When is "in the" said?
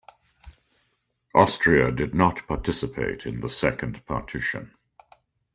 3.27-3.49